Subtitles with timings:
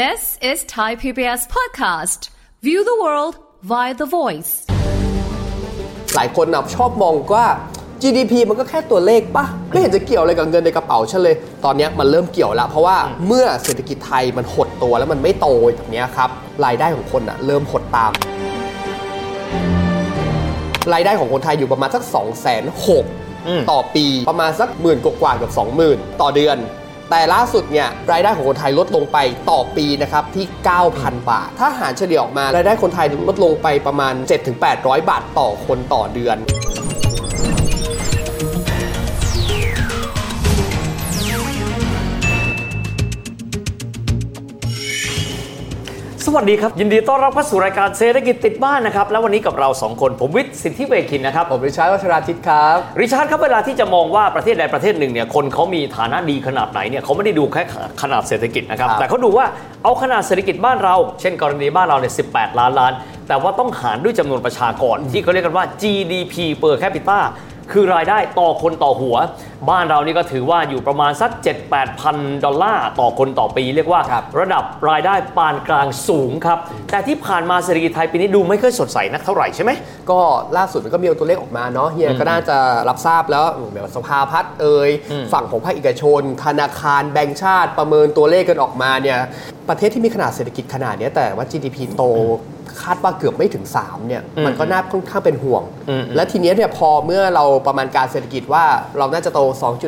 [0.00, 2.30] This is Thai PBS podcast.
[2.62, 3.34] View the world
[3.70, 4.52] via the voice.
[6.14, 7.46] หลายคนนะชอบมองว่า
[8.02, 15.46] GDP มันก็แค่ตัวเลขปะไม่เห็นจะเกี่ยวอะไรกับเงินในกระเป๋าฉันเลย ตอนเนี้ยมันเริ่มเกี่ยวแล้วเพราะว่าเมื่อเศรษฐกิจไทยมันหดตัวแล้วมันไม่โต
[15.76, 16.30] แบบเนี้ยครับ
[16.64, 18.12] รายได้ของคนอะเริ่มหดตาม
[20.92, 23.04] รายได้ของคนไทยอยู่ประมาณสัก2องแสนหก
[23.70, 25.52] ต่อปีประมาณสักหมื่นกว่าๆเกือบ
[25.86, 26.58] 20,000ต่อเดือน
[27.14, 29.18] แต่ล่าสุดเนี่ยรายได้ของคนไทยลดลงไป
[29.50, 30.46] ต่อปีนะครับที่
[30.88, 34.14] 9,000 บาท ถ้าหารเฉลี่ยออกมารายได้คนไทยลดลงไปประมาณ
[34.62, 36.36] 7-800 บาทต่อคนต่อเดือน
[46.26, 57.62] สวัสดีครับ ยินดีต้อนรับเข้าสู่รายการเศรษฐกิจติดบ้านนะครับ แล้ววันนี้กับเราสองคนผมวิทย์สิทธิเวคินนะครับ ผมริชาร์ดวัชราทิตครับ ริชาร์ดครับเวลาที่จะมองว่าประเทศใดประเทศหนึ่งเนี่ยคนเขามีฐานะดีขนาดไหนเนี่ยเขาไม่ได้ดูแค่
[58.02, 59.46] ขนาดเศรษฐกิจนะครับ ครับ แต่เขาดูว่า
[59.84, 62.92] เอาขนาดเศรษฐกิจบ้านเรา เช่น กรณีบ้านเราเนี่ย18 ล้านล้าน
[63.28, 67.18] แต่ว่าต้องหารด้วยจำนวนประชากรที่เขาเรียกกันว่า GDP per capita
[67.72, 69.16] คือรายได้ต่อคนต่อหัว
[69.70, 71.30] บ้านเรานี่ก็ถือว่าอยู่ประมาณสัก
[71.66, 76.58] 7-8พันดอลลาร์ต่อคนต่อปี เรียกว่าครับ ระดับรายได้ปานกลางสูงครับ
[76.90, 79.70] แต่ที่ผ่านมาเศรษฐกิจไทยปีนี้ดูไม่ค่อยสดใสนักเท่าไหร่ใช่ไหม
[80.10, 80.18] ก็
[80.56, 82.56] ล่าสุดมันก็มีตัวเลขออกมาเนาะเฮียก็น่าจะ
[82.88, 84.90] รับทราบแล้วแบบสภาพัฒน์เอ่ย
[85.32, 89.18] ฝั่งของภาคเอกชน ธนาคารแบงก์ชาติประเมินตัวเลขกันออกมาเนี่ย
[89.72, 92.02] ประเทศที่มีขนาดเศรษฐกิจขนาดเนี้ยแต่ว่า GDP โต
[92.82, 98.64] คาดว่าเกือบไม่ถึง 3 เนี่ย มันก็น่าค่อนข้างเป็นห่วงอืมและทีเนี้ยเนี่ยพอเมื่อเราประมาณการเศรษฐกิจว่า
[98.98, 99.40] เราน่าจะโต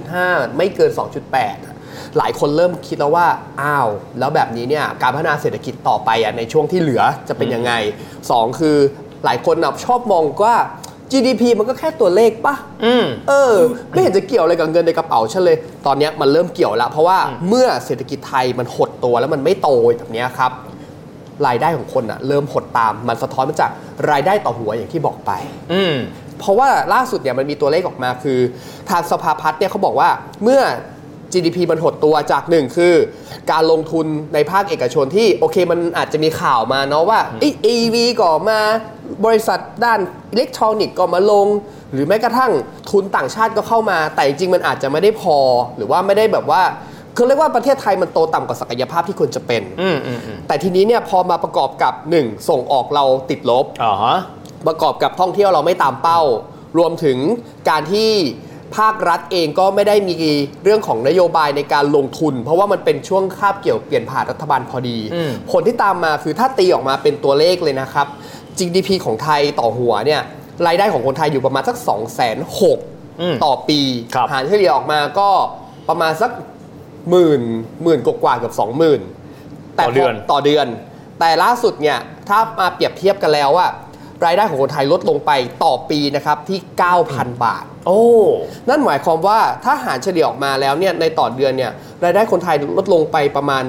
[0.05, 0.91] 2.5 ไม่เกิน
[1.55, 3.27] 2.8 หลายคนเริ่มคิดแล้วว่า
[3.63, 7.73] อ้าว แล้วแบบนี้เนี่ยการพัฒนาเศรษฐกิจต่อไปอะในช่วงที่เหลือจะเป็นยังไง
[8.21, 8.77] 2 คือ
[9.25, 10.57] หลายคนนะชอบมองว่า
[11.13, 13.55] GDP มันก็แค่ตัวเลขปะอืมเออ
[13.91, 20.53] ไม่เห็นจะเกี่ยวอะไรกับเงินในกระเป๋าฉันเลย ตอนเนี้ยมันเริ่มเกี่ยวแล้ว เพราะว่าเมื่อเศรษฐกิจไทยมันหดตัวแล้วมันไม่โตแบบเนี้ยครับ
[21.47, 23.71] รายได้ของคนอะเริ่มหดตามมันสะท้อนมาจาก
[24.11, 25.31] รายได้ต่อหัวอย่างที่บอกไป
[25.73, 25.95] อืม
[26.39, 28.39] เพราะว่าล่าสุดเนี่ยมันมีตัวเลขออกมาคือ
[28.91, 30.09] ทางสภาพัฒน์เนี่ยเขาบอกว่า
[30.45, 30.63] เมื่อ
[31.33, 32.95] GDP มันหดตัวจากหนึ่งคือ
[33.53, 38.61] การลงทุนในภาคเอกชนที่โอเคมันอาจจะมีข่าวมาเนาะว่าเอ้ย AV ก็มา
[39.25, 40.01] บริษัทด้าน
[40.33, 41.47] อิเล็กทรอนิกส์ก็มาลง
[41.93, 42.53] หรือแม้กระทั่ง
[42.91, 45.37] ทุนต่างชาติก็เข้ามา แต่จริงๆมันอาจจะไม่ได้พอ
[45.77, 46.63] หรือว่าไม่ได้แบบว่า
[47.17, 54.19] คือเรียกว่าประเทศไทยมันโตต่ำกว่าศักยภาพที่ควรจะเป็นอืมอืมอืมแต่ทีนี้เนี่ยพอมาประกอบกับ 1 ส่งออกเราติดลบอ่าฮะ
[54.67, 56.21] ประกอบกับท่องเที่ยวเราไม่ตามเป้า
[56.79, 57.19] รวมถึง
[57.69, 58.11] การที่
[58.77, 60.15] ภาครัฐเองก็ไม่ได้มี
[60.65, 68.07] เรื่องของนโยบายในการลงทุน เพราะว่ามันเป็นช่วงคาบเกี่ยวเปลี่ยนผ่านรัฐบาลพอดีอืมผลที่ตามมาคือถ้าตีออกมาเป็นตัวเลขเลยนะครับ
[68.59, 70.23] GDP ของไทยต่อหัวเนี่ย
[70.67, 72.79] รายได้ของคนไทยอยู่ประมาณสัก2องแสนหก
[73.21, 73.81] อืมต่อปี
[74.15, 75.29] ครับหารเฉลี่ยออกมาก็
[75.89, 76.31] ประมาณสัก
[77.11, 77.43] หมื่น
[77.83, 79.01] หมื่นกว่าๆเกือบสองหมื่น
[79.79, 80.67] ต่อเดือนต่อเดือน
[81.21, 81.99] แต่ล่าสุดเนี่ย
[82.29, 83.71] ถ้ามาเปรียบเทียบกันแล้วอะ
[84.25, 85.31] รายได้ของคนไทยลดลงไป
[85.65, 86.59] ต่อปีนะครับที่
[87.03, 88.03] 9,000 บาท โอ้
[88.69, 91.73] นั่นหมายความว่าถ้าหารเฉลี่ยออกมาแล้วเนี่ยในต่อเดือนเนี่ย
[92.05, 93.65] รายได้คนไทยลดลงไปประมาณ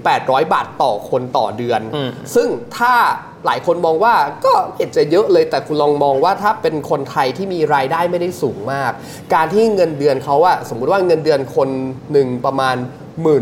[0.00, 2.94] 7-800 บาทต่อคนต่อเดือนอืมซึ่งถ้า
[3.46, 8.92] หลายคนมองว่าก็เห็นจะเยอะเลยแต่คุณลองมองว่าถ้าเป็นคนไทยที่มีรายได้ไม่ได้สูงมาก
[9.34, 11.68] การที่เงินเดือนเขาอะสมมุติว่าเงินเดือนคน
[12.12, 12.76] หนึ่งประมาณ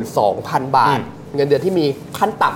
[0.05, 0.99] 12,000 บาท
[1.37, 1.87] เงินเดือนที่มี
[2.19, 2.51] ขั้นต่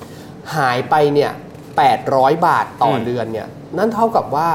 [0.00, 1.32] ำหายไปเนี่ย
[1.78, 3.46] 800 บาทต่ออม เดือนเนี่ย
[3.78, 4.48] นั่นเท่ากับว่า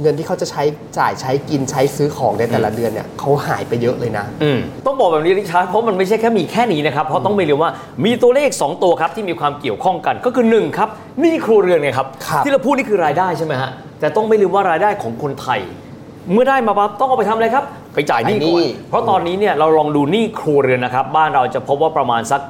[0.00, 0.62] เงินที่เขาจะใช้
[0.98, 7.70] จ่ายใช้กินใช้ซื้อของในแต่ละเดือนเนี่ยเขาหายไปเยอะเลยนะ อืม ต้องบอกแบบนี้ริชาร์ดเพราะมันไม่ใช่แค่มีแค่นี้นะครับ เพราะต้องไม่ลืมว่า
[8.04, 10.88] มีตัวเลข 2 ตัวครับที่มีความเกี่ยวข้องกันก็คือ1ครับ
[11.20, 15.60] หนี่ครัวเรือนไงครับ ครับ ที่เราพูดนี่คือรายได้ใช่ไหมฮะแต่ต้องไม่ลืมว่ารายได้ของคนไทย
[16.32, 22.40] เมื่อได้มาปั๊บต้องเอาไปทำอะไรครับ ไปจ่ายหนี้ก่อนเพราะตอนนี้เนี่ยเราลองดูหนี้ครัวเรือนนะครับ บ้านเราจะพบว่าประมาณสัก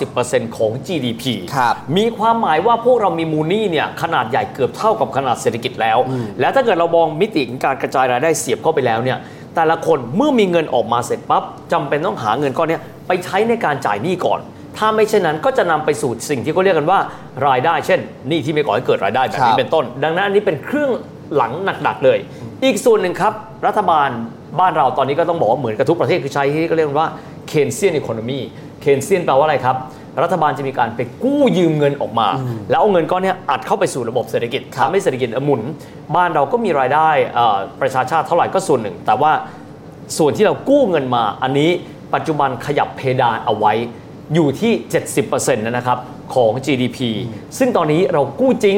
[0.00, 1.24] 90%ของ GDP
[1.56, 5.98] ครับมีความหมายว่าพวกเรามีมูลหนี้เนี่ยขนาดใหญ่เกือบเท่ากับขนาดเศรษฐกิจแล้ว
[6.40, 9.18] และถ้าเกิดเรามองมิติของการกระจายรายได้เสียบเข้าไปแล้วเนี่ย
[9.54, 14.40] แต่ละคนเมื่อมีเงินออกมาเสร็จปั๊บจำเป็นต้องหาเงินก้อนเนี้ยไปใช้ในการจ่ายหนี้ก่อน
[14.76, 16.98] ถ้าไม่เช่นนั้นก็จะนำไปสู่สิ่งที่เขาเรียกกันว่า
[17.48, 20.90] รายได้เช่นหนี้ที่ไม่ก่อให้เกิดรายได้แบบคนี้รับเป็นต้น ดังนั้นอันนี้เป็นเครื่อง
[21.36, 21.52] หลัง
[21.82, 22.18] หนักๆเลย
[22.64, 23.32] อีกส่วนหนึ่งครับ
[23.66, 24.10] รัฐบาล
[24.60, 27.08] บ้านเราตอนนี้ก็ต้องบอกว่าเหมือนกับทุกประเทศคือใช้ที่เขาเรียกว่า
[27.48, 28.38] เคนเซียนอีโคโนมี
[28.80, 29.76] เคนเซียนแปลว่าอะไรครับ
[30.22, 32.28] รัฐบาลจะมีการไปกู้ยืมเงินออกมา
[32.70, 35.62] แล้วเอาเงินก้อนเนี้ยอัดเข้าไปสู่ระบบเศรษฐกิจทำให้เศรษฐกิจหมุน
[36.16, 39.32] บ้านเราก็มีรายได้เอ่อประชาชาติเท่าไหร่ก็ส่วนหนึ่ง แต่ว่า
[40.18, 41.70] ส่วนที่เรากู้เงินมา อันนี้
[42.14, 43.72] ปัจจุบันขยับเพดานเอาไว้
[44.34, 44.72] อยู่ที่
[45.20, 45.98] 70%นะครับ
[46.34, 46.98] ของ GDP
[47.58, 48.76] ซึ่งตอนนี้เรากู้จริง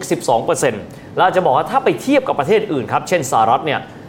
[0.00, 3.99] 62%เราจะบอกว่าถ้าไปเทียบกับประเทศอื่นครับ เช่นสหรัฐเนี่ยอ่า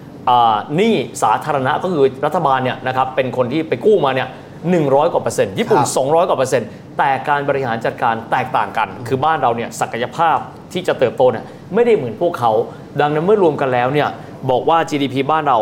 [0.75, 4.27] หนี้สาธารณะก็คือรัฐบาลเนี่ยนะครับเป็นคนที่ไปกู้มาเนี่ย
[4.71, 10.37] 100 กว่าเปอร์เซ็นต์ญี่ปุ่นครับ200 กว่าเปอร์เซ็นต์แต่การบริหารจัดการแตกต่างกัน คือบ้านเราเนี่ยศักยภาพ
[10.73, 12.51] ที่จะเติบโตเนี่ยไม่ได้เหมือนพวกเขา
[12.99, 14.07] ดังนั้นเมื่อรวมกันแล้วเนี่ย
[14.49, 15.57] บอกว่า GDP บ้านเรา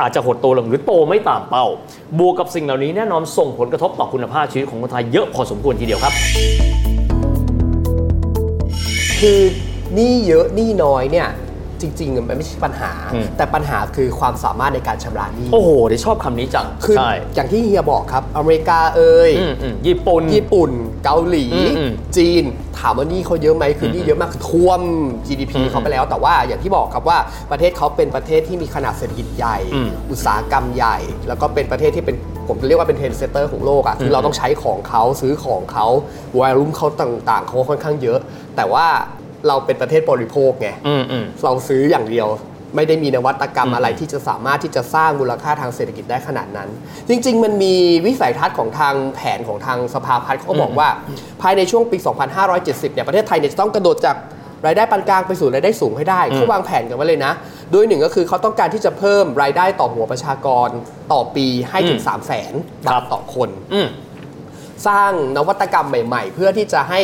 [0.00, 1.66] อาจจะหดตัวลงหรือโตไม่ตามเป้า
[2.18, 6.12] บวกกับสิ่งเหล่านี้แน่นอนส่งผลกระทบต่อคุณภาพชีวิตของคนไทยเยอะพอสมควรทีเดียวครับ
[9.20, 9.40] คือ
[9.94, 11.28] หนี้เยอะหนี้น้อยเนี่ย
[11.80, 20.70] จริงๆมันไม่ใช่ปัญหา อืม แต่ปัญหาคือความสามารถในการชำระหนี้โอ้โหได้ชอบคำนี้จังคือใช่อย่างที่เฮียบอกครับ อเมริกาเอ่ย อืมอืมญี่ปุ่น ญี่ปุ่น
[21.04, 22.44] เกาหลี อืมอืมจีน
[22.78, 24.80] ถามว่าหนี้เขาเยอะไหมคือหนี้เยอะมากคือท่วม
[25.26, 27.18] GDP อืมเขาไปแล้ว แต่ว่าอย่างที่บอกครับว่า
[27.50, 30.96] ประเทศเขาเป็นประเทศที่มีขนาดเศรษฐกิจใหญ่ อืมอุตสาหกรรมใหญ่
[31.28, 32.16] แล้วก็เป็นประเทศที่เป็น
[32.48, 35.86] ผมเรียกว่าเป็น trendsetter ของโลกอะคือเราต้องใช้ของเขาซื้อของเขา
[36.38, 38.18] วอลลุ่มเขาต่างๆเขาค่อนข้างเยอะ
[38.56, 38.86] แต่ว่า
[39.48, 42.28] เราเป็นประเทศบริโภคไงอืมอืมเราซื้ออย่างเดียว
[42.76, 46.68] ไม่ได้มีนวัตกรรมอะไรที่จะสามารถที่จะสร้างมูลค่าทางเศรษฐกิจได้ขนาดนั้น
[47.08, 47.74] จริง ๆ มันมี
[48.06, 50.88] วิสัยทัศน์ของทางแผนของทางสภาพัฒน์เขาก็บอกว่า
[51.42, 51.98] ภายในช่วงปี
[52.46, 54.16] 2570 เนี่ยประเทศไทยเนี่ยจะต้องกระโดดจาก
[54.66, 57.32] รายได้ปานกลางไปสู่รายได้สูงให้ได้เขาวางแผนกันไว้เลยนะ
[57.70, 60.68] โดยหนึ่งก็คือเขาต้องการที่จะเพิ่มรายได้ต่อหัวประชากร
[61.12, 62.52] ต่อปีให้ถึง3 0 0แสน
[62.86, 63.88] บาทต่อคนอืม
[64.88, 67.00] สร้างนวัตกรรมใหม่ ๆ เพื่อที่จะให้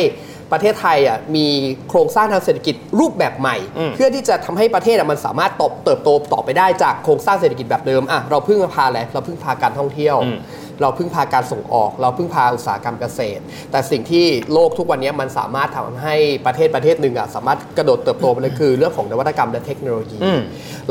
[0.53, 1.47] ประเทศไทยอะมี
[1.89, 10.39] โครงสร้างทางเศรษฐกิจรูปแบบใหม่อืมเพื่อที่จะทำให้ประเทศอะมันสามารถตบเติบโตต่อไปได้จากโครงสร้างเศรษฐกิจแบบเดิมอะเราพึ่งพาอะไรเราพึ่งพาการท่องเที่ยวอืม
[10.81, 13.41] เราพึ่งพาการส่งออก เราพึ่งพาอุตสาหกรรมเกษตร
[13.71, 16.15] แต่สิ่งที่โลกทุกวันนี้มันสามารถทำให้
[16.45, 20.39] ประเทศประเทศหนึ่งอะสามารถกระโดดเติบโตไปเลยคือ เรื่องของนวัตกรรมและเทคโนโลยีอืม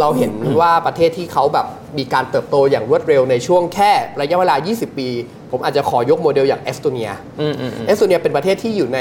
[0.00, 1.67] เราเห็นว่าประเทศที่เขาแบบ
[1.99, 5.08] มีการเติบโตอย่างรวดเร็วในช่วงแค่ระยะเวลา 20 ปี
[5.52, 7.10] ผมอาจจะขอยกโมเดลอย่างเอสโตเนีย
[7.40, 9.00] อืมอืมอืมเอสโตเนียเป็นประเทศที่อยู่ใน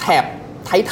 [0.00, 0.24] แถบ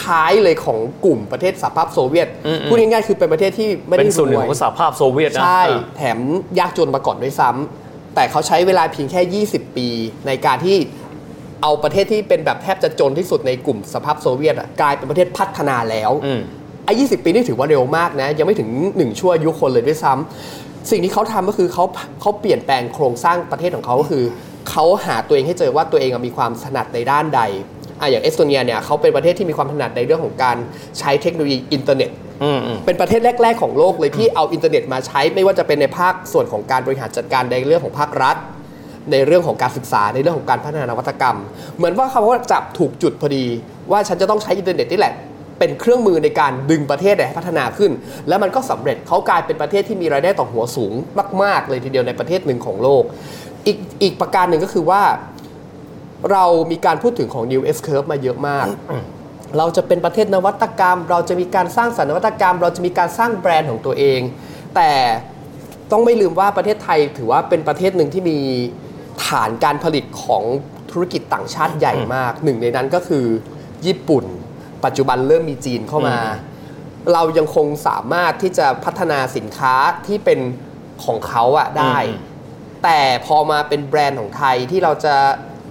[0.02, 6.18] ท้ายๆเลยของกลุ่มประเทศสหภาพโซเวียตอืมอืมพูดง่ายๆคือเป็นประเทศที่ไม่ได้รวยเป็นส่วนหนึ่งของสหภาพโซเวียตนะใช่อ่าแถม
[6.58, 9.88] ยากจนมาก่อนด้วยซ้ำแต่เขาใช้เวลาเพียงแค่ 20 ปี
[10.26, 10.76] ในการที่
[11.62, 16.40] เอาประเทศที่เป็นแบบแทบจะจนที่สุดในกลุ่มสหภาพโซเวียตอะกลายเป็นประเทศพัฒนาแล้วอืม
[16.84, 21.84] ไอ้20ปีนี่ถือว่าเร็วมากนะ ยังไม่ถึง1ชั่วอายุคนเลยด้วยซ้ำสิ่งที่เขาทำก็คือเขา
[22.20, 24.24] เขาเปลี่ยนแปลงโครงสร้างประเทศของเขาก็คือ
[24.70, 27.40] เขาหาตัวเองให้เจอว่าตัวเองอะมีความถนัดในด้านใด
[28.00, 30.56] อะอย่างเอสโตเนียเนี่ยเขาเป็นประเทศที่มีความถนัดในเรื่องของการ
[30.98, 32.10] ใช้เทคโนโลยีอินเทอร์เน็ต
[32.42, 38.36] อืมอืมเป็นประเทศแรก ๆ ของโลกเลยที่เอาอินเทอร์เน็ตมาใช้ไม่ว่าจะเป็นในภาคส่วนของการบริหารจัดการในเรื่องของภาครัฐ
[39.12, 41.38] ในเรื่องของการศึกษาในเรื่องของการพัฒนานวัตกรรม
[41.76, 43.44] เหมือนว่าเขาว่าจับถูกจุดพอดี
[43.90, 45.14] ว่าฉันจะต้องใช้อินเทอร์เน็ตนี่แหละ
[45.58, 47.92] เป็นเครื่องมือในการดึงประเทศให้พัฒนาขึ้น
[48.28, 50.92] แล้วมันก็สำเร็จเขากลายเป็นประเทศที่มีรายได้ต่อหัวสูง
[51.42, 53.04] มาก ๆ เลยทีเดียวในประเทศหนึ่งของโลก
[53.66, 55.02] อีกอีกประการหนึ่งก็คือว่า
[56.32, 58.66] เรามีการพูดถึงของ New S Curve มาเยอะมาก
[59.58, 64.20] เราจะเป็นประเทศนวัตกรรม เราจะมีการสร้างสรรค์นวัตกรรม เราจะมีการสร้างแบรนด์ของตัวเอง
[64.74, 64.90] แต่
[65.90, 68.38] ต้องไม่ลืมว่าประเทศไทยถือว่าเป็นประเทศหนึ่งที่มี
[69.26, 70.42] ฐานการผลิตของ
[70.90, 73.26] ธุรกิจต่างชาติใหญ่มาก หนึ่งในนั้นก็คือ
[73.86, 74.24] ญี่ปุ่น
[74.84, 76.18] ปัจจุบันเริ่มมีจีนเข้ามา
[77.12, 79.74] เรายังคงสามารถที่จะพัฒนาสินค้า
[80.06, 80.40] ที่เป็น
[81.04, 82.30] ของเขาอะได้อืม
[82.84, 85.14] แต่พอมาเป็นแบรนด์ของไทยที่เราจะ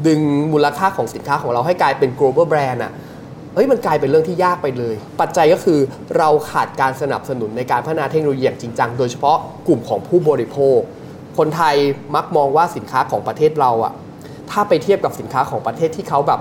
[0.07, 0.21] ดึง
[0.53, 2.91] มูลค่าของสินค้าของเราให้กลายเป็น global brand อะ
[3.53, 5.79] เฮ้ยมันกลายเป็นเรื่องที่ยากไปเลย ปัจจัยก็คือ
[6.17, 9.37] เราขาดการสนับสนุนในการพัฒนาเทคโนโลยีอย่างจริงจังโดยเฉพาะ
[9.67, 10.79] กลุ่มของผู้บริโภค
[11.37, 11.75] คนไทย
[12.15, 13.93] มักมองว่าสินค้าของประเทศเราอะ
[14.51, 16.39] ถ้าไปเทียบกับสินค้าของประเทศที่เขาแบบ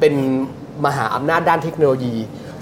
[0.00, 0.14] เป็น
[0.86, 2.14] มหาอำนาจด้านเทคโนโลยี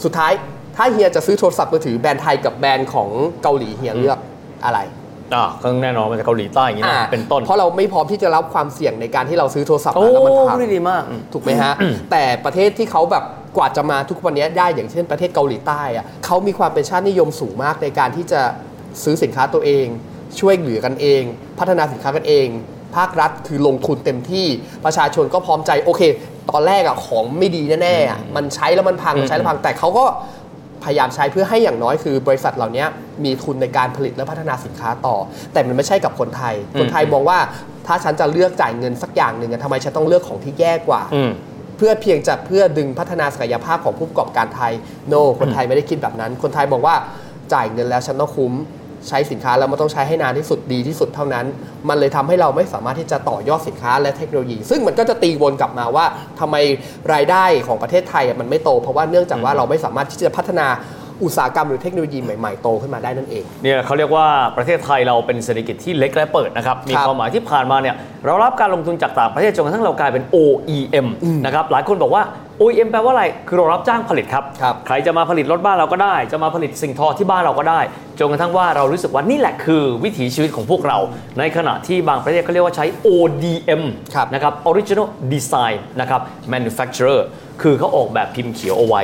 [0.05, 0.33] สุดท้าย
[0.77, 3.09] ถ้าเฮียจะซื้อโทรศัพท์มือถือแบรนด์ไทยกับแบรนด์ของ
[3.43, 4.19] เกาหลีเฮียเลือก
[4.65, 4.79] อะไร
[5.35, 11.73] อ่าก็แน่นอนมันจะเกาหลีใต้อย่างนี้นะเป็นต้น เพราะเราไม่พร้อมที่จะรับความเสี่ยงในการที่เราซื้อโทรศัพท์โอ้มาแล้วมันพังพูดได้ดีมากอืมถูกไหมฮะ
[12.11, 13.25] แต่ประเทศที่เขาแบบ
[13.57, 18.41] กว่าจะมาทุกวันนี้ได้อย่างเช่นประเทศเกาหลีใต้อะเขามีความเป็นชาตินิยมสูงมากในการที่จะ
[19.03, 19.87] ซื้อสินค้าตัวเอง
[20.41, 21.23] ช่วยเหลือกันเอง
[21.59, 22.47] พัฒนาสินค้ากันเอง
[22.97, 24.47] ภาครัฐคือลงทุนเต็มที่
[24.85, 26.03] ประชาชนก็พร้อมใจโอเค
[26.51, 30.05] ตอนแรกอะของไม่ดีแน่ๆอะมันใช้แล้วมันพังมันใช้แล้วพังแต่เขาก็
[30.85, 32.85] พยายามใช้เพื่อให้อย่างน้อยคือบริษัทเหล่านี้
[33.25, 35.17] มีทุนในการผลิตและพัฒนาสินค้าต่อ
[35.53, 37.39] แต่มันไม่ใช่กับคนไทย คนไทยมองว่า
[37.87, 41.33] ถ้าฉันจะเลือกจ่ายเงินสักอย่างหนึ่งอะทำไมฉันต้องเลือกของที่แย่กว่าอืม
[41.77, 44.73] เพื่อเพียงจะเพื่อดึงพัฒนาศักยภาพของผู้ประกอบการไทย
[45.09, 46.95] โนคนไทยไม่ได้คิดแบบนั้น คนไทยมองว่า
[47.53, 48.53] จ่ายเงินแล้วฉันต้องคุ้ม
[49.09, 51.47] ใช้สินค้าแล้วมันต้องใช้ให้นานที่สุดดีที่สุดเท่านั้น
[51.89, 56.05] มันเลยทำให้เราไม่สามารถที่จะต่อยอดสินค้าและเทคโนโลยี ซึ่งมันก็จะตีวนกลับมาว่า
[56.41, 56.57] ทำไม
[57.13, 60.69] รายได้ของประเทศไทยมันไม่โต เพราะว่าเนื่องจากว่าเราไม่สามารถที่จะพัฒนา
[61.25, 67.95] อุตสาหกรรมหรือเทคโนโลยีใหม่ๆ โตขึ้นมาได้นั่นเองเนี่ยเขาเรียกว่าประเทศไทยเราเป็นเศรษฐกิจที่เล็กและเปิดนะครับ มีครับความหมายที่ผ่านมาเนี่ย
[68.25, 71.07] เรารับการลงทุนจากต่างประเทศจนกระทั่งเรากลายเป็น OEM
[71.45, 72.23] นะครับหลายคนบอกว่า
[72.63, 77.81] OEM แปลว่าอะไร คือเรารับจ้างผลิตครับครับ ใครจะมาผลิตรถบ้านเราก็ได้ จะมาผลิตสิ่งทอที่บ้านเราก็ได้
[78.19, 80.99] จนกระทั่งว่าเรารู้สึกว่านี่แหละคือวิถีชีวิตของพวกเรา
[81.39, 83.83] ในขณะที่บางประเทศเขาเรียกว่าใช้ ODM
[84.15, 86.21] ครับนะครับ Original Design นะครับ
[86.53, 87.21] Manufacturer
[87.63, 89.03] คือเขาออกแบบพิมพ์เขียวเอาไว้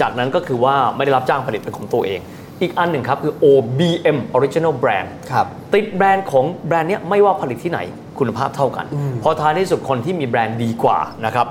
[0.00, 2.20] จากนั้นก็คือว่าไม่ได้รับจ้างผลิตเป็นของตัวเอง
[2.62, 7.80] อีกอันหนึ่งครับคือ OBM Original Brand ครับติดแบรนด์ของแบรนด์เนี้ยไม่ว่าผลิตที่ไหน
[8.18, 8.86] คุณภาพเท่ากัน
[9.20, 11.46] เพราะท้ายที่สุดคนที่มีแบรนด์ดีกว่านะครับ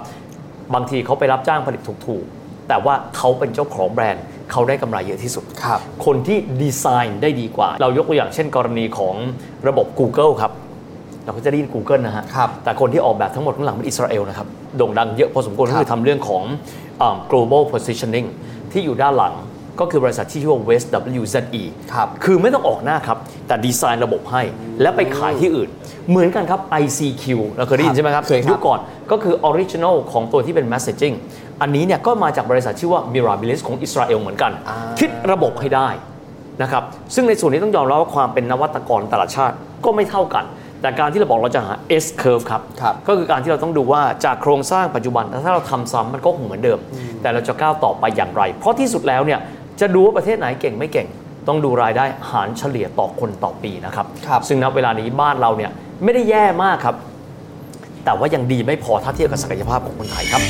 [0.73, 9.15] บางทีเขาไปรับจ้างผลิตถูกๆ แต่ว่าเขาเป็นเจ้าของแบรนด์เขาได้กำไรเยอะที่สุดครับคนที่ดีไซน์ได้ดีกว่า เรายกตัวอย่างเช่น กรณีของ
[9.67, 10.51] ระบบ Google ครับ
[11.25, 14.47] เราก็จะได้ยิน Google นะฮะครับแต่คนที่ออกแบบทั้งหมดข้างหลังเป็นอิสราเอลนะครับ
[14.77, 16.43] โด่งดังเยอะพอสมควรครับก็คือทำเรื่องของ
[17.01, 18.27] อ่า global positioning
[18.71, 19.33] ที่อยู่ด้านหลัง
[19.79, 20.87] ก็คือบริษัทที่ชื่อว่า West
[21.21, 21.63] WZE
[21.93, 24.41] ครับคือไม่ต้องออกหน้าครับ แต่ดีไซน์ระบบให้
[24.81, 25.69] แล้วไปขายที่อื่น
[26.09, 27.25] เหมือนกันครับ ICQ
[27.57, 28.79] เราเคยได้ยินใช่ไหมครับเคยครับยุคก่อน
[29.11, 31.15] ก็คือ Original ของตัวที่เป็น Messaging
[31.61, 35.89] อันนี้เนี่ยก็มาจากบริษัทชื่อว่า Mirabilis ของอิสราเอลเหมือนกันอ่าคิดระบบให้ได้
[36.61, 36.83] นะครับ
[37.15, 40.45] ซึ่งในส่วนนี้ต้องยอมรับว่าความเป็นนวัตกรแต่ละชาติก็ไม่เท่ากัน
[40.81, 41.73] แต่การที่เราบอกเราจะหา
[42.03, 46.79] S curve ครับครับก็คือการที่เราต้องดูว่าจากโครงสร้างปัจจุบันถ้าเราทำซ้ำมันก็คงเหมือนเดิม
[47.21, 49.39] แต่เราจะก้าวต่อไปอย่างไร เพราะที่สุดแล้วเนี่ย
[49.81, 51.07] จะดูว่าประเทศไหนเก่งไม่เก่ง
[51.47, 55.71] ต้องดูรายได้หารเฉลี่ยต่อคนต่อปีนะครับครับซึ่งณเวลานี้บ้านเราเนี่ย
[56.03, 56.95] ไม่ได้แย่มากครับ
[58.05, 60.41] แต่ว่ายังดีไม่พอถ้าเทียบกับศักยภาพของคนไทยครับ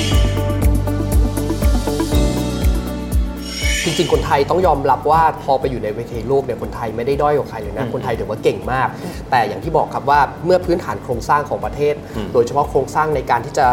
[3.85, 8.87] จริงๆ คนไทยต้องยอมรับว่าพอไปอยู่ในเวทีโลกเนี่ยคนไทยไม่ได้ด้อยกว่าใครเลยนะ คนไทยถือว่าเก่งมาก
[9.31, 11.95] แต่อย่างที่บอกครับว่าเมื่อพื้นฐานโครงสร้างของประเทศ
[12.33, 13.67] โดยเฉพาะโครงสร้างในการที่จะ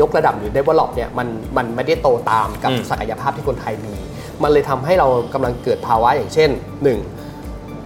[0.00, 3.94] ยกระดับหรือ develop เนี่ยมันมันไม่ได้โตตามกับอืมศักยภาพที่คนไทยมี
[4.42, 6.50] มันเลยทำให้เรากำลังเกิดภาวะอย่างเช่น
[6.82, 6.98] หนึ่ง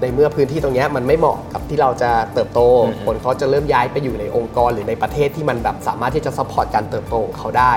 [0.01, 2.61] ในเมื่อพื้นที่ตรงเนี้ยมันไม่เหมาะกับที่เราจะเติบโต
[3.05, 7.75] คนเขาจะเริ่มย้ายไปอยู่ในองค์กรหรือในประเทศที่มันแบบสามารถที่จะ support การเติบโตของเขาได้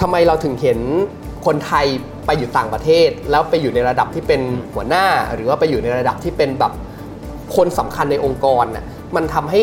[0.00, 0.78] ทำไมเราถึงเห็น
[1.46, 1.86] คนไทย
[2.26, 4.40] ไปอยู่ต่างประเทศ แล้วไปอยู่ในระดับที่เป็น
[4.74, 6.72] หัวหน้า หรือว่าไปอยู่ในระดับที่เป็นแบบ
[7.56, 8.84] คนสำคัญในองค์กรน่ะ
[9.16, 9.62] มันทำให้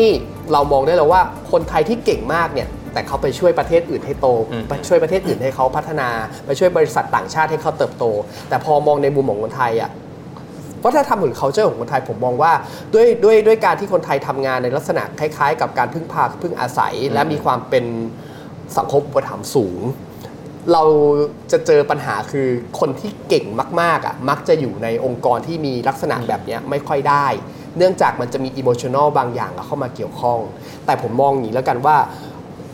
[0.52, 6.08] เรามองได้แล้วว่าคนไทยที่เก่งมากเนี่ย แต่เขาไปช่วยประเทศอื่นให้โตอืมไปช่วยประเทศอื่นให้เขาพัฒนา
[6.46, 8.04] ไปช่วยบริษัทต่างชาติให้เขาเติบโต
[8.48, 9.90] แต่พอมองในมุมของคนไทยอะ
[10.84, 12.52] วัฒนธรรมหรือ culture ของคนไทยผมมองว่า
[12.94, 17.84] ด้วยด้วยด้วยการที่คนไทยทำงานในลักษณะคล้ายๆ กับการพึ่งพาพึ่งอาศัย และมีความเป็น
[18.76, 19.80] สังคมอุปถัมภ์สูง
[20.72, 20.84] เรา
[21.52, 22.48] จะเจอปัญหาคือ
[22.80, 23.46] คนที่เก่ง
[23.80, 27.26] มากๆอะมักจะอยู่ในองค์กรที่มีลักษณะแบบเนี้ยไม่ค่อยได้
[27.76, 30.38] เนื่องจากมันจะมีอิโมชัน a ลบางอย่างเข้ามาเกี่ยวข้อง
[30.86, 31.96] แต่ผมมองอย่างนี้แล้วกันว่า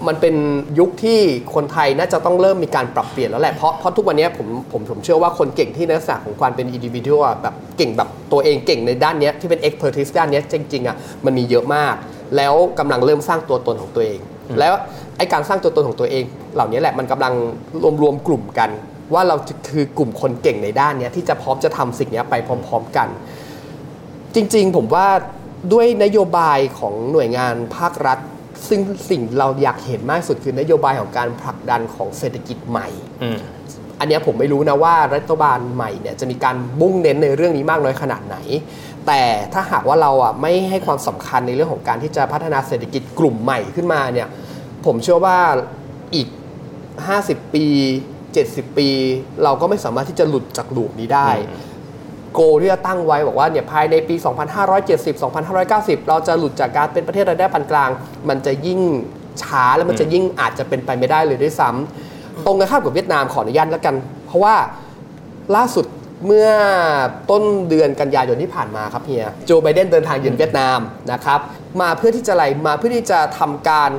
[0.07, 0.35] มันเป็น
[0.79, 1.21] ยุคที่
[1.55, 11.95] คนไทยน่าจะต้องเริ่มมีการปรับเปลี่ยนแล้วแหละเพราะเพราะทุกวันนี้ผมผมผมเชื่อว่าคนเก่งที่ในลักษณะของความเป็นอินดิวิ u วลแบบเก่งแบบตัวเองเก่งในด้านเนี้ยที่เป็น expertise ด้านเนี้ยจริงๆอะมันมีเยอะมาก
[12.37, 14.21] แล้วกำลังเริ่มสร้างตัวตนของตัวเอง
[14.61, 14.75] แล้ว
[15.19, 16.25] ไอ้การสร้างตัวตนของตัวเอง
[16.55, 17.35] เหล่านี้แหละมันกำลัง
[17.83, 18.71] รวมรวมกลุ่มกัน
[19.15, 19.37] ว่าเรา
[19.73, 23.09] คือกลุ่มคนเก่งในด้านเนี้ยที่จะพร้อมจะทำสิ่งเนี้ยไปพร้อม ๆกัน
[24.35, 25.07] จริง ๆ ผมว่า
[25.73, 28.19] ด้วยนโยบายของหน่วยงานภาครัฐ
[28.69, 32.89] ซึ่งสิ่งเราอยากเห็นมากสุดคือนโยบายของการผลักดันของเศรษฐกิจใหม่
[33.23, 33.39] อืม
[34.01, 38.37] อันเนี้ยผมไม่รู้นะว่ารัฐบาลใหม่เนี่ยจะมีการมุ่งเน้นในเรื่องนี้มากน้อยขนาดไหน
[39.07, 39.23] แต่
[39.53, 44.29] ถ้าหากว่าเราอะไม่ให้ความสำคัญในเรื่องของการที่จะพัฒนาเศรษฐกิจกลุ่มใหม่ขึ้นมาเนี่ย
[44.87, 45.39] ผมเชื่อว่า
[46.15, 46.29] อีก
[46.97, 47.65] 50 ปี
[48.23, 48.89] 70 ปี
[49.45, 51.29] เราก็ไม่สามารถที่จะหลุดจากลูปนี้ได้
[52.37, 54.15] โกที่จะตั้งไว้บอกว่าเนี่ยภายในปี
[54.67, 57.91] 2570 2590 เราจะหลุดจากการเป็นประเทศรายได้ปานกลาง
[58.29, 58.81] มันจะยิ่ง
[59.43, 63.95] ช้าแล้วมันจะยิ่งอาจจะเป็นไปไม่ได้เลยด้วยซ้ำตรงกันข้ามกับเวียดนามขออนุญาตแล้วกัน
[64.27, 64.55] เพราะว่า
[65.57, 65.87] ล่าสุด
[66.27, 66.49] เมื่อ
[67.31, 70.79] ต้นเดือนกันยายนที่ผ่านมาครับเฮียโจไบเดนเดินทางเยือนเวียดนาม
[71.13, 71.41] นะครับ
[71.81, 73.91] มาเพื่อที่จะอะไรมาเพื่อที่จะทำการ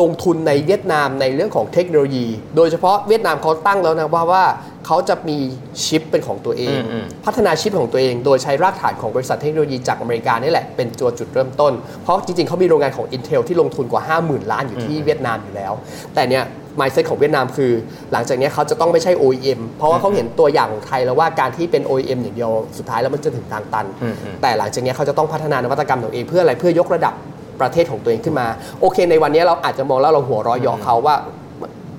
[0.00, 2.26] ลงทุนในเวียดนามในเรื่องของเทคโนโลยี
[2.56, 4.44] โดยเฉพาะเวียดนามเขาตั้งแล้วนะว่าว่า
[4.86, 5.38] เขาจะมี
[5.84, 15.72] ชิปเป็นของตัวเองอืมอืมพัฒนาชิปของตัวเอง โดยใช้รากฐานของบริษัทเทคโนโลยีจากอเมริกานี่แหละเป็นตัวจุดเริ่มต้น เพราะจริงๆเขามีโรงงานของ Intel ที่ลงทุนกว่า 50,000 ล้านอยู่ที่เวียดนามอยู่แล้ว
[16.14, 16.44] แต่เนี่ย
[16.80, 17.72] mindset ของเวียดนามคือ
[18.12, 27.14] หลังจากเนี้ยเขาจะต้องไม่ใช่ OEM เพราะว่าเขาเห็นตัวอย่างของไทยแล้วว่าการที่เป็น OEM อย่างเดียวสุดท้ายแล้วมันจะถึงทางตันอืมอืมแต่หลังจากเนี้ยเขาจะต้องพัฒนานวัตกรรมของตัวเองเพื่ออะไรเพื่อยกระดับ
[27.60, 28.46] ประเทศของตัวเองขึ้นมา
[28.80, 31.16] โอเค ในวันนี้เราอาจจะมองแล้วเราหัวร้อยยาะเขาว่า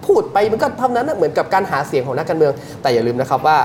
[0.06, 3.58] พูดไปมันก็เท่านั้นนะเหมือนกับการหาเสียงของนักการเมือง แต่อย่าลืมนะครับว่า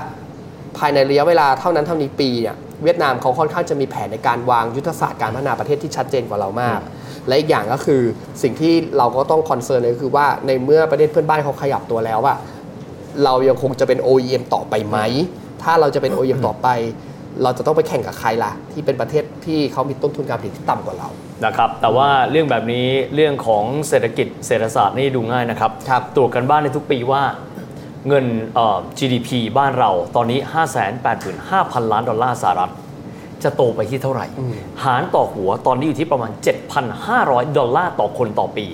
[0.77, 6.79] ภายในระยะเวลาเท่านั้นเท่านี้ปีเนี่ยเวียดนามเขาค่อนข้างจะมีแผนในการวางยุทธศาสตร์การพัฒนาประเทศที่ชัดเจนกว่าเรามาก
[7.27, 8.01] และอีกอย่างก็คือ
[8.43, 12.37] สิ่งที่เราก็ต้องคอนเซิร์นเลยก็คือว่าในเมื่อประเทศเพื่อนบ้านเขาขยับตัวแล้วอะ
[13.23, 14.97] เรายังคงจะเป็น OEM ต่อไปไหม
[15.63, 16.67] ถ้าเราจะเป็น OEM ต่อไป
[17.43, 21.09] เราจะต้องไปแข่งกับใครล่ะ ที่เป็นประเทศที่เขามีต้นทุนการผลิตที่ต่ำกว่าเรา
[21.45, 27.23] นะครับแต่ว่าเรื่องแบบนี้เรื่องของเศรษฐกิจเศรษฐศาสตร์นี่ดูง่ายนะครับครับตรวจกันบ้านในทุกปีว่า
[28.07, 28.25] เงิน
[28.55, 30.39] เอ่อ GDP บ้านเราตอนนี้
[31.21, 32.71] 585,000 ล้านดอลลาร์สหรัฐ
[33.43, 34.25] จะโตไปที่เท่าไหร่
[34.83, 36.31] หารต่อหัวตอนนี้อยู่ที่ประมาณ
[36.93, 38.67] 7,500 ดอลลาร์ต่อคนต่อปี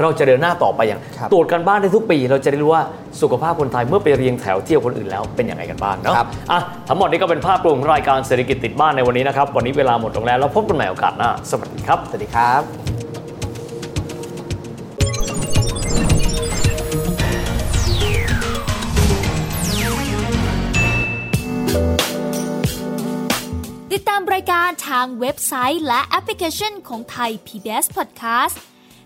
[0.00, 2.82] เราจะเดินหน้าต่อไปอย่าง ครับตรวจกันบ้านได้ทุกปี เราจะได้รู้ว่า
[3.20, 12.62] สุขภาพคนไทยเมื่อไปเรียงแถวเทียบคนอื่นแล้วเป็นยังไงกันบ้างเนาะครับ อะทั้งหมดนี้ก็เป็นภาพรวมของรายการเศรษฐกิจติดบ้านในวันนี้นะครับวันนี้เวลาหมดลงแล้วแล้วพบกันใหม่โอกาสหน้าสวัสดีครับ สวัสดีครับ
[23.92, 28.56] ติดตามรายการทางเว็บไซต์และแอปพลิเคชันของไทย PBS Podcast